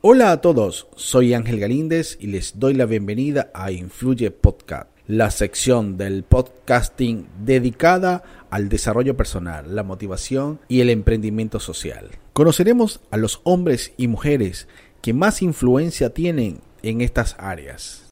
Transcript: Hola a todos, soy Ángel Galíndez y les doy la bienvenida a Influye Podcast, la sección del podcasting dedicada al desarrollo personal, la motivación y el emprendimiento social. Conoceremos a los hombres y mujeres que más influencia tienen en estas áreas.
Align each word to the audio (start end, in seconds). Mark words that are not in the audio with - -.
Hola 0.00 0.30
a 0.30 0.40
todos, 0.40 0.86
soy 0.94 1.34
Ángel 1.34 1.58
Galíndez 1.58 2.18
y 2.20 2.28
les 2.28 2.60
doy 2.60 2.72
la 2.72 2.86
bienvenida 2.86 3.50
a 3.52 3.72
Influye 3.72 4.30
Podcast, 4.30 4.88
la 5.08 5.32
sección 5.32 5.96
del 5.96 6.22
podcasting 6.22 7.26
dedicada 7.44 8.22
al 8.48 8.68
desarrollo 8.68 9.16
personal, 9.16 9.74
la 9.74 9.82
motivación 9.82 10.60
y 10.68 10.82
el 10.82 10.90
emprendimiento 10.90 11.58
social. 11.58 12.10
Conoceremos 12.32 13.00
a 13.10 13.16
los 13.16 13.40
hombres 13.42 13.92
y 13.96 14.06
mujeres 14.06 14.68
que 15.02 15.14
más 15.14 15.42
influencia 15.42 16.10
tienen 16.10 16.60
en 16.84 17.00
estas 17.00 17.34
áreas. 17.36 18.04